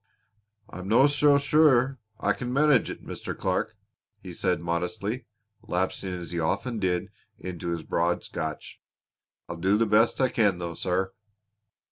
[0.67, 3.37] "I'm no so sure I can manage it, Mr.
[3.37, 3.75] Clark,"
[4.19, 5.27] he said modestly,
[5.61, 8.81] lapsing, as he often did, into his broad Scotch.
[9.47, 11.13] "I'll do the best I can though, sir."